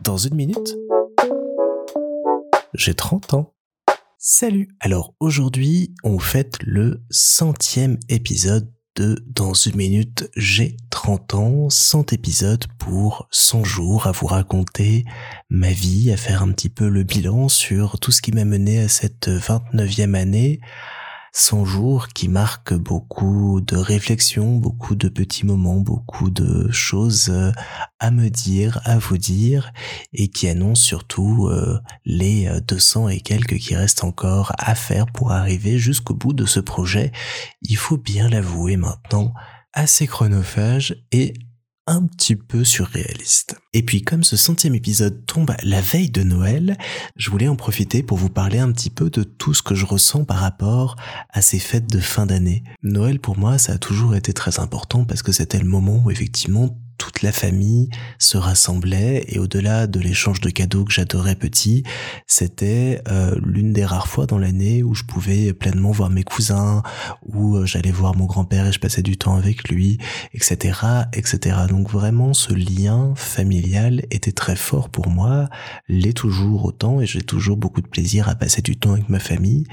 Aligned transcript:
Dans 0.00 0.16
une 0.16 0.34
minute, 0.34 0.76
j'ai 2.74 2.94
30 2.94 3.34
ans. 3.34 3.54
Salut. 4.18 4.68
Alors 4.80 5.14
aujourd'hui, 5.20 5.94
on 6.04 6.18
fête 6.18 6.58
le 6.62 7.02
centième 7.10 7.98
épisode 8.08 8.70
de 8.96 9.22
Dans 9.26 9.54
une 9.54 9.76
minute, 9.76 10.28
j'ai 10.36 10.76
30 10.90 11.34
ans, 11.34 11.70
100 11.70 12.12
épisodes 12.12 12.64
pour 12.78 13.28
100 13.30 13.64
jours 13.64 14.06
à 14.06 14.12
vous 14.12 14.26
raconter 14.26 15.04
ma 15.48 15.70
vie, 15.70 16.10
à 16.10 16.16
faire 16.16 16.42
un 16.42 16.50
petit 16.52 16.70
peu 16.70 16.88
le 16.88 17.02
bilan 17.02 17.48
sur 17.48 18.00
tout 18.00 18.10
ce 18.10 18.22
qui 18.22 18.32
m'a 18.32 18.44
mené 18.44 18.80
à 18.80 18.88
cette 18.88 19.28
29e 19.28 20.14
année, 20.14 20.60
100 21.32 21.64
jours 21.64 22.08
qui 22.08 22.28
marquent 22.28 22.74
beaucoup 22.74 23.60
de 23.60 23.76
réflexions, 23.76 24.56
beaucoup 24.56 24.94
de 24.94 25.08
petits 25.08 25.46
moments, 25.46 25.76
beaucoup 25.76 26.30
de 26.30 26.70
choses 26.70 27.28
euh, 27.30 27.52
à 27.98 28.10
me 28.10 28.28
dire, 28.28 28.80
à 28.84 28.98
vous 28.98 29.18
dire, 29.18 29.72
et 30.12 30.28
qui 30.28 30.48
annoncent 30.48 30.82
surtout 30.82 31.48
euh, 31.48 31.78
les 32.04 32.50
200 32.66 33.08
et 33.08 33.20
quelques 33.20 33.58
qui 33.58 33.76
restent 33.76 34.04
encore 34.04 34.52
à 34.58 34.74
faire 34.74 35.06
pour 35.06 35.32
arriver 35.32 35.78
jusqu'au 35.78 36.14
bout 36.14 36.32
de 36.32 36.46
ce 36.46 36.60
projet. 36.60 37.12
Il 37.62 37.76
faut 37.76 37.98
bien 37.98 38.28
l'avouer 38.28 38.76
maintenant, 38.76 39.34
assez 39.72 40.06
chronophage 40.06 40.96
et 41.12 41.34
petit 42.06 42.36
peu 42.36 42.64
surréaliste. 42.64 43.56
Et 43.72 43.82
puis 43.82 44.02
comme 44.02 44.24
ce 44.24 44.36
centième 44.36 44.74
épisode 44.74 45.26
tombe 45.26 45.52
la 45.62 45.80
veille 45.80 46.10
de 46.10 46.22
Noël, 46.22 46.76
je 47.16 47.30
voulais 47.30 47.48
en 47.48 47.56
profiter 47.56 48.02
pour 48.02 48.16
vous 48.16 48.28
parler 48.28 48.58
un 48.58 48.70
petit 48.72 48.90
peu 48.90 49.10
de 49.10 49.22
tout 49.22 49.54
ce 49.54 49.62
que 49.62 49.74
je 49.74 49.86
ressens 49.86 50.24
par 50.24 50.38
rapport 50.38 50.96
à 51.30 51.42
ces 51.42 51.58
fêtes 51.58 51.90
de 51.90 52.00
fin 52.00 52.26
d'année. 52.26 52.62
Noël 52.82 53.18
pour 53.18 53.38
moi 53.38 53.58
ça 53.58 53.72
a 53.74 53.78
toujours 53.78 54.14
été 54.14 54.32
très 54.32 54.60
important 54.60 55.04
parce 55.04 55.22
que 55.22 55.32
c'était 55.32 55.58
le 55.58 55.68
moment 55.68 56.02
où 56.04 56.10
effectivement 56.10 56.76
toute 57.00 57.22
la 57.22 57.32
famille 57.32 57.88
se 58.18 58.36
rassemblait 58.36 59.24
et 59.28 59.38
au-delà 59.38 59.86
de 59.86 59.98
l'échange 59.98 60.42
de 60.42 60.50
cadeaux 60.50 60.84
que 60.84 60.92
j'adorais 60.92 61.34
petit, 61.34 61.82
c'était 62.26 63.00
euh, 63.08 63.34
l'une 63.42 63.72
des 63.72 63.86
rares 63.86 64.06
fois 64.06 64.26
dans 64.26 64.36
l'année 64.36 64.82
où 64.82 64.94
je 64.94 65.04
pouvais 65.04 65.54
pleinement 65.54 65.92
voir 65.92 66.10
mes 66.10 66.24
cousins, 66.24 66.82
où 67.22 67.56
euh, 67.56 67.64
j'allais 67.64 67.90
voir 67.90 68.14
mon 68.16 68.26
grand-père 68.26 68.66
et 68.66 68.72
je 68.72 68.78
passais 68.78 69.00
du 69.00 69.16
temps 69.16 69.34
avec 69.34 69.70
lui, 69.70 69.96
etc., 70.34 70.78
etc. 71.14 71.60
Donc 71.70 71.90
vraiment 71.90 72.34
ce 72.34 72.52
lien 72.52 73.14
familial 73.16 74.02
était 74.10 74.32
très 74.32 74.56
fort 74.56 74.90
pour 74.90 75.08
moi, 75.08 75.48
l'est 75.88 76.12
toujours 76.12 76.66
autant 76.66 77.00
et 77.00 77.06
j'ai 77.06 77.22
toujours 77.22 77.56
beaucoup 77.56 77.80
de 77.80 77.88
plaisir 77.88 78.28
à 78.28 78.34
passer 78.34 78.60
du 78.60 78.76
temps 78.76 78.92
avec 78.92 79.08
ma 79.08 79.20
famille, 79.20 79.64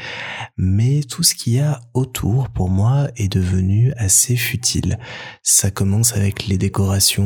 mais 0.56 1.02
tout 1.04 1.24
ce 1.24 1.36
qu'il 1.36 1.56
y 1.56 1.60
a 1.60 1.82
autour 1.94 2.48
pour 2.48 2.70
moi 2.70 3.10
est 3.18 3.28
devenu 3.28 3.92
assez 3.98 4.38
futile. 4.38 4.98
Ça 5.44 5.72
commence 5.72 6.16
avec 6.16 6.48
les 6.48 6.58
décorations 6.58 7.17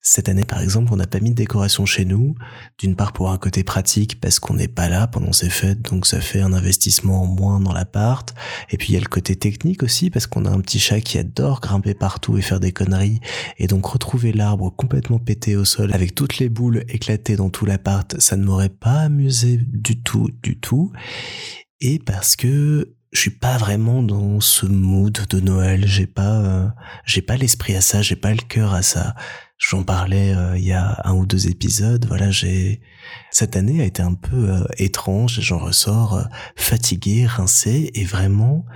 cette 0.00 0.28
année, 0.28 0.44
par 0.44 0.62
exemple, 0.62 0.92
on 0.92 0.96
n'a 0.96 1.06
pas 1.06 1.20
mis 1.20 1.30
de 1.30 1.34
décoration 1.34 1.84
chez 1.84 2.04
nous. 2.04 2.34
D'une 2.78 2.96
part 2.96 3.12
pour 3.12 3.30
un 3.30 3.36
côté 3.36 3.64
pratique, 3.64 4.20
parce 4.20 4.38
qu'on 4.38 4.54
n'est 4.54 4.68
pas 4.68 4.88
là 4.88 5.06
pendant 5.06 5.32
ces 5.32 5.50
fêtes, 5.50 5.82
donc 5.82 6.06
ça 6.06 6.20
fait 6.20 6.40
un 6.40 6.52
investissement 6.52 7.22
en 7.22 7.26
moins 7.26 7.60
dans 7.60 7.72
l'appart. 7.72 8.34
Et 8.70 8.78
puis 8.78 8.88
il 8.90 8.94
y 8.94 8.96
a 8.96 9.00
le 9.00 9.06
côté 9.06 9.36
technique 9.36 9.82
aussi, 9.82 10.08
parce 10.08 10.26
qu'on 10.26 10.44
a 10.46 10.50
un 10.50 10.60
petit 10.60 10.78
chat 10.78 11.00
qui 11.00 11.18
adore 11.18 11.60
grimper 11.60 11.94
partout 11.94 12.38
et 12.38 12.42
faire 12.42 12.60
des 12.60 12.72
conneries. 12.72 13.20
Et 13.58 13.66
donc 13.66 13.86
retrouver 13.86 14.32
l'arbre 14.32 14.70
complètement 14.70 15.18
pété 15.18 15.56
au 15.56 15.64
sol, 15.64 15.92
avec 15.92 16.14
toutes 16.14 16.38
les 16.38 16.48
boules 16.48 16.84
éclatées 16.88 17.36
dans 17.36 17.50
tout 17.50 17.66
l'appart, 17.66 18.18
ça 18.20 18.36
ne 18.36 18.44
m'aurait 18.44 18.68
pas 18.68 19.00
amusé 19.00 19.58
du 19.58 20.02
tout, 20.02 20.30
du 20.42 20.58
tout. 20.58 20.92
Et 21.80 21.98
parce 21.98 22.34
que 22.34 22.94
je 23.12 23.20
suis 23.20 23.30
pas 23.30 23.56
vraiment 23.56 24.02
dans 24.02 24.40
ce 24.40 24.66
mood 24.66 25.18
de 25.30 25.40
Noël. 25.40 25.86
J'ai 25.86 26.06
pas, 26.06 26.40
euh, 26.40 26.68
j'ai 27.04 27.22
pas 27.22 27.36
l'esprit 27.36 27.74
à 27.74 27.80
ça. 27.80 28.02
J'ai 28.02 28.16
pas 28.16 28.30
le 28.30 28.42
cœur 28.42 28.74
à 28.74 28.82
ça. 28.82 29.14
J'en 29.56 29.82
parlais 29.82 30.34
euh, 30.34 30.56
il 30.56 30.64
y 30.64 30.72
a 30.72 31.00
un 31.04 31.14
ou 31.14 31.26
deux 31.26 31.48
épisodes. 31.48 32.04
Voilà, 32.06 32.30
j'ai 32.30 32.80
cette 33.30 33.56
année 33.56 33.80
a 33.80 33.84
été 33.84 34.02
un 34.02 34.14
peu 34.14 34.50
euh, 34.50 34.64
étrange. 34.76 35.40
J'en 35.40 35.58
ressors 35.58 36.22
fatigué, 36.56 37.26
rincé 37.26 37.90
et 37.94 38.04
vraiment 38.04 38.66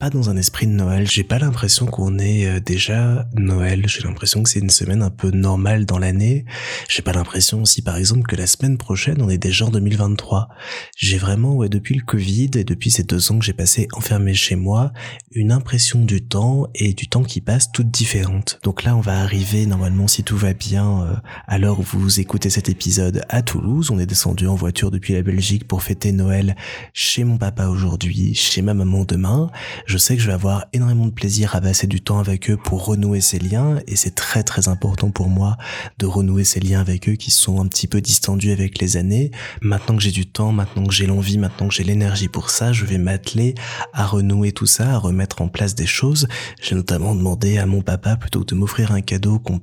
pas 0.00 0.08
dans 0.08 0.30
un 0.30 0.36
esprit 0.38 0.66
de 0.66 0.72
Noël. 0.72 1.06
J'ai 1.10 1.24
pas 1.24 1.38
l'impression 1.38 1.84
qu'on 1.84 2.18
est 2.18 2.46
euh, 2.46 2.58
déjà 2.58 3.28
Noël. 3.34 3.84
J'ai 3.86 4.00
l'impression 4.00 4.42
que 4.42 4.48
c'est 4.48 4.58
une 4.58 4.70
semaine 4.70 5.02
un 5.02 5.10
peu 5.10 5.30
normale 5.30 5.84
dans 5.84 5.98
l'année. 5.98 6.46
J'ai 6.88 7.02
pas 7.02 7.12
l'impression 7.12 7.60
aussi, 7.60 7.82
par 7.82 7.98
exemple, 7.98 8.22
que 8.22 8.34
la 8.34 8.46
semaine 8.46 8.78
prochaine, 8.78 9.20
on 9.20 9.28
est 9.28 9.36
déjà 9.36 9.66
en 9.66 9.68
2023. 9.68 10.48
J'ai 10.96 11.18
vraiment, 11.18 11.54
ouais, 11.54 11.68
depuis 11.68 11.94
le 11.94 12.02
Covid 12.02 12.50
et 12.54 12.64
depuis 12.64 12.90
ces 12.90 13.02
deux 13.02 13.30
ans 13.30 13.38
que 13.38 13.44
j'ai 13.44 13.52
passé 13.52 13.88
enfermé 13.92 14.32
chez 14.32 14.56
moi, 14.56 14.90
une 15.32 15.52
impression 15.52 16.02
du 16.02 16.22
temps 16.22 16.68
et 16.74 16.94
du 16.94 17.06
temps 17.06 17.22
qui 17.22 17.42
passe 17.42 17.70
toute 17.70 17.90
différente. 17.90 18.58
Donc 18.62 18.84
là, 18.84 18.96
on 18.96 19.02
va 19.02 19.20
arriver, 19.20 19.66
normalement, 19.66 20.08
si 20.08 20.24
tout 20.24 20.38
va 20.38 20.54
bien, 20.54 21.02
euh, 21.02 21.14
à 21.46 21.58
l'heure 21.58 21.78
où 21.78 21.82
vous 21.82 22.20
écoutez 22.20 22.48
cet 22.48 22.70
épisode 22.70 23.22
à 23.28 23.42
Toulouse. 23.42 23.90
On 23.90 23.98
est 23.98 24.06
descendu 24.06 24.46
en 24.46 24.54
voiture 24.54 24.90
depuis 24.90 25.12
la 25.12 25.20
Belgique 25.20 25.68
pour 25.68 25.82
fêter 25.82 26.12
Noël 26.12 26.56
chez 26.94 27.22
mon 27.24 27.36
papa 27.36 27.66
aujourd'hui, 27.66 28.34
chez 28.34 28.62
ma 28.62 28.72
maman 28.72 29.04
demain 29.04 29.50
je 29.90 29.98
sais 29.98 30.14
que 30.14 30.22
je 30.22 30.28
vais 30.28 30.32
avoir 30.32 30.66
énormément 30.72 31.06
de 31.06 31.10
plaisir 31.10 31.56
à 31.56 31.60
passer 31.60 31.88
du 31.88 32.00
temps 32.00 32.20
avec 32.20 32.48
eux 32.48 32.56
pour 32.56 32.84
renouer 32.84 33.20
ces 33.20 33.40
liens 33.40 33.80
et 33.88 33.96
c'est 33.96 34.14
très 34.14 34.44
très 34.44 34.68
important 34.68 35.10
pour 35.10 35.28
moi 35.28 35.56
de 35.98 36.06
renouer 36.06 36.44
ces 36.44 36.60
liens 36.60 36.80
avec 36.80 37.08
eux 37.08 37.16
qui 37.16 37.32
sont 37.32 37.60
un 37.60 37.66
petit 37.66 37.88
peu 37.88 38.00
distendus 38.00 38.52
avec 38.52 38.78
les 38.78 38.96
années. 38.96 39.32
Maintenant 39.62 39.96
que 39.96 40.02
j'ai 40.02 40.12
du 40.12 40.26
temps, 40.26 40.52
maintenant 40.52 40.86
que 40.86 40.94
j'ai 40.94 41.06
l'envie, 41.06 41.38
maintenant 41.38 41.66
que 41.66 41.74
j'ai 41.74 41.82
l'énergie 41.82 42.28
pour 42.28 42.50
ça, 42.50 42.72
je 42.72 42.84
vais 42.84 42.98
m'atteler 42.98 43.56
à 43.92 44.06
renouer 44.06 44.52
tout 44.52 44.66
ça, 44.66 44.92
à 44.92 44.96
remettre 44.96 45.42
en 45.42 45.48
place 45.48 45.74
des 45.74 45.86
choses. 45.86 46.28
J'ai 46.62 46.76
notamment 46.76 47.16
demandé 47.16 47.58
à 47.58 47.66
mon 47.66 47.82
papa 47.82 48.14
plutôt 48.14 48.44
de 48.44 48.54
m'offrir 48.54 48.92
un 48.92 49.00
cadeau 49.00 49.40
qu'on 49.40 49.60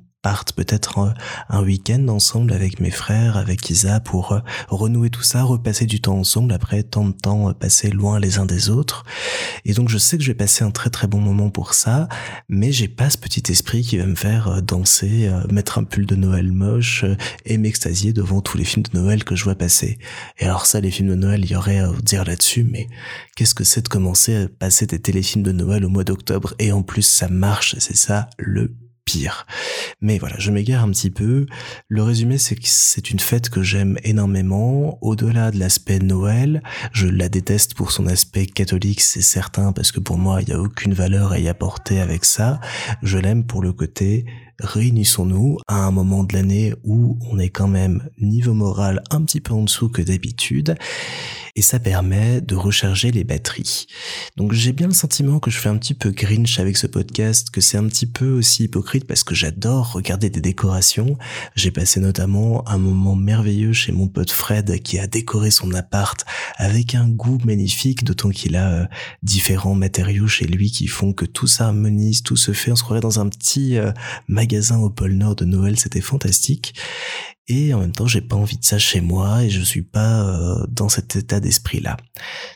peut-être 0.56 1.14
un, 1.50 1.64
week-end 1.64 2.08
ensemble 2.08 2.54
avec 2.54 2.80
mes 2.80 2.92
frères, 2.92 3.38
avec 3.38 3.70
Isa 3.70 4.00
pour 4.00 4.32
euh, 4.32 4.40
renouer 4.70 5.10
tout 5.10 5.24
ça, 5.24 5.44
repasser 5.44 5.86
du 5.86 6.02
temps 6.02 6.18
ensemble 6.18 6.54
après 6.54 6.84
tant 6.84 7.06
de 7.06 7.14
temps 7.14 7.50
euh, 7.50 7.54
passé 7.54 7.90
loin 7.90 8.20
les 8.20 8.38
uns 8.38 8.46
des 8.46 8.70
autres. 8.70 9.06
Et 9.66 9.74
donc 9.74 9.90
je 9.90 9.98
sais 9.98 10.18
que 10.18 10.24
je 10.24 10.32
vais 10.32 10.38
passer 10.38 10.64
un 10.64 10.72
très 10.72 10.90
très 10.90 11.08
bon 11.08 11.20
moment 11.20 11.50
pour 11.50 11.74
ça, 11.74 12.08
mais 12.50 12.72
j'ai 12.72 12.88
pas 12.88 13.10
ce 13.10 13.18
petit 13.18 13.52
esprit 13.52 13.82
qui 13.82 13.98
va 13.98 14.06
me 14.06 14.16
faire 14.16 14.48
euh, 14.48 14.62
danser, 14.62 15.30
mettre 15.52 15.80
un 15.80 15.84
pull 15.84 16.06
de 16.06 16.16
Noël 16.16 16.52
moche 16.52 17.06
et 17.46 17.58
m'extasier 17.58 18.14
devant 18.14 18.42
tous 18.42 18.58
les 18.58 18.66
films 18.66 18.86
de 18.92 19.00
Noël 19.00 19.24
que 19.24 19.36
je 19.36 19.44
vois 19.44 19.56
passer. 19.56 19.98
Et 20.40 20.46
alors 20.46 20.66
ça, 20.66 20.82
les 20.82 20.92
films 20.92 21.10
de 21.10 21.16
Noël, 21.16 21.44
il 21.44 21.52
y 21.52 21.56
aurait 21.56 21.80
à 21.80 21.92
dire 22.04 22.26
là-dessus, 22.26 22.64
mais 22.64 22.88
qu'est-ce 23.36 23.56
que 23.56 23.64
c'est 23.64 23.82
de 23.82 23.88
commencer 23.90 24.36
à 24.36 24.48
passer 24.48 24.86
des 24.86 25.00
téléfilms 25.00 25.44
de 25.44 25.52
Noël 25.52 25.86
au 25.86 25.90
mois 25.90 26.04
d'octobre? 26.04 26.54
Et 26.60 26.72
en 26.72 26.84
plus 26.84 27.04
ça 27.04 27.28
marche, 27.30 27.76
c'est 27.80 27.98
ça 27.98 28.30
le 28.38 28.76
Mais 30.02 30.18
voilà, 30.18 30.36
je 30.40 30.52
m'égare 30.52 30.84
un 30.84 30.92
petit 30.92 31.10
peu. 31.10 31.46
Le 31.88 32.04
résumé, 32.04 32.38
c'est 32.38 32.56
que 32.56 32.62
c'est 32.64 33.10
une 33.10 33.20
fête 33.20 33.50
que 33.50 33.62
j'aime 33.62 33.98
énormément. 34.04 34.98
Au-delà 35.02 35.52
de 35.52 35.60
l'aspect 35.60 36.00
Noël, 36.00 36.62
je 36.92 37.08
la 37.08 37.30
déteste 37.30 37.74
pour 37.74 37.92
son 37.92 38.08
aspect 38.08 38.46
catholique, 38.46 39.02
c'est 39.02 39.22
certain, 39.22 39.72
parce 39.72 39.92
que 39.92 40.00
pour 40.00 40.18
moi, 40.18 40.42
il 40.42 40.48
n'y 40.48 40.54
a 40.54 40.60
aucune 40.60 40.94
valeur 40.94 41.32
à 41.32 41.40
y 41.40 41.48
apporter 41.48 42.00
avec 42.00 42.26
ça. 42.26 42.60
Je 43.02 43.18
l'aime 43.18 43.46
pour 43.46 43.62
le 43.62 43.74
côté 43.74 44.26
réunissons-nous 44.60 45.58
à 45.68 45.86
un 45.86 45.92
moment 45.92 46.24
de 46.24 46.34
l'année 46.34 46.74
où 46.84 47.18
on 47.30 47.40
est 47.40 47.50
quand 47.50 47.68
même 47.68 48.10
niveau 48.20 48.54
moral 48.54 49.04
un 49.12 49.22
petit 49.22 49.42
peu 49.42 49.54
en 49.54 49.64
dessous 49.64 49.90
que 49.90 50.02
d'habitude 50.02 50.76
et 51.58 51.64
ça 51.64 51.80
permet 51.80 52.40
de 52.40 52.56
recharger 52.56 53.12
les 53.12 53.24
batteries. 53.24 53.88
Donc 54.38 54.54
j'ai 54.54 54.74
bien 54.74 54.88
le 54.88 54.94
sentiment 54.94 55.40
que 55.40 55.50
je 55.50 55.58
fais 55.58 55.70
un 55.70 55.78
petit 55.78 55.96
peu 55.96 56.12
grinch 56.12 56.60
avec 56.60 56.78
ce 56.78 56.86
podcast, 56.86 57.50
que 57.50 57.62
c'est 57.62 57.78
un 57.78 57.88
petit 57.88 58.06
peu 58.06 58.30
aussi 58.30 58.66
hypocrite 58.66 59.08
parce 59.08 59.24
que 59.24 59.34
j'adore 59.34 59.94
regarder 59.94 60.30
des 60.30 60.40
décorations. 60.40 61.18
J'ai 61.56 61.72
passé 61.72 62.00
notamment 62.00 62.68
un 62.70 62.78
moment 62.78 63.16
merveilleux 63.16 63.74
chez 63.74 63.92
mon 63.92 64.08
pote 64.08 64.30
Fred 64.30 64.84
qui 64.84 65.00
a 65.00 65.08
décoré 65.08 65.50
son 65.50 65.74
appart 65.74 66.24
avec 66.58 66.94
un 66.94 67.08
goût 67.08 67.40
magnifique, 67.44 68.04
d'autant 68.04 68.30
qu'il 68.30 68.56
a 68.56 68.70
euh, 68.70 68.86
différents 69.24 69.74
matériaux 69.74 70.28
chez 70.28 70.46
lui 70.46 70.70
qui 70.70 70.86
font 70.86 71.12
que 71.12 71.26
tout 71.26 71.48
s'harmonise, 71.48 72.22
tout 72.22 72.38
se 72.38 72.52
fait. 72.52 72.72
On 72.72 72.76
se 72.76 72.84
croirait 72.84 73.02
dans 73.02 73.20
un 73.20 73.28
petit 73.30 73.78
euh, 73.78 73.92
magasin 74.28 74.47
au 74.82 74.90
pôle 74.90 75.14
Nord 75.14 75.36
de 75.36 75.46
Noël, 75.46 75.78
c'était 75.80 76.02
fantastique 76.02 76.74
et 77.48 77.74
en 77.74 77.80
même 77.80 77.92
temps 77.92 78.08
j'ai 78.08 78.22
pas 78.22 78.36
envie 78.36 78.58
de 78.58 78.66
ça 78.66 78.78
chez 78.78 79.02
moi 79.02 79.44
et 79.44 79.50
je 79.50 79.62
suis 79.62 79.84
pas 79.84 80.28
euh, 80.28 80.66
dans 80.70 80.90
cet 80.90 81.16
état 81.16 81.40
d'esprit 81.40 81.80
là. 81.80 81.98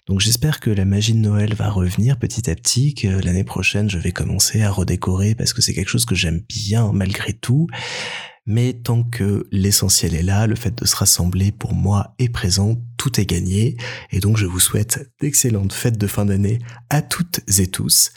Donc 0.08 0.20
j'espère 0.20 0.60
que 0.60 0.70
la 0.70 0.86
magie 0.86 1.14
de 1.14 1.20
Noël 1.20 1.54
va 1.54 1.70
revenir 1.70 2.20
petit 2.20 2.50
à 2.50 2.56
petit, 2.56 2.94
que 2.94 3.08
l'année 3.08 3.44
prochaine 3.44 3.90
je 3.90 3.98
vais 3.98 4.12
commencer 4.12 4.62
à 4.62 4.72
redécorer 4.72 5.36
parce 5.36 5.54
que 5.54 5.62
c'est 5.62 5.74
quelque 5.74 5.90
chose 5.90 6.06
que 6.06 6.16
j'aime 6.16 6.42
bien 6.48 6.92
malgré 6.94 7.34
tout. 7.34 7.68
Mais 8.48 8.74
tant 8.74 9.04
que 9.04 9.48
l'essentiel 9.52 10.16
est 10.16 10.24
là, 10.24 10.48
le 10.48 10.56
fait 10.56 10.76
de 10.76 10.86
se 10.86 10.96
rassembler 10.96 11.52
pour 11.52 11.76
moi 11.76 12.16
est 12.18 12.30
présent, 12.30 12.76
tout 12.98 13.22
est 13.22 13.26
gagné. 13.26 13.78
Et 14.12 14.20
donc 14.20 14.38
je 14.38 14.48
vous 14.48 14.60
souhaite 14.60 15.12
d'excellentes 15.22 15.74
fêtes 15.74 16.00
de 16.00 16.08
fin 16.08 16.26
d'année 16.26 16.58
à 16.90 17.04
toutes 17.04 17.42
et 17.60 17.68
tous. 17.68 18.12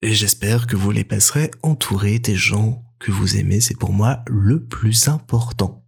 Et 0.00 0.14
j'espère 0.14 0.66
que 0.66 0.76
vous 0.76 0.90
les 0.90 1.04
passerez 1.04 1.50
entourés 1.62 2.18
des 2.18 2.36
gens 2.36 2.82
que 2.98 3.12
vous 3.12 3.36
aimez, 3.36 3.60
c'est 3.60 3.78
pour 3.78 3.92
moi 3.92 4.22
le 4.26 4.64
plus 4.64 5.08
important. 5.08 5.84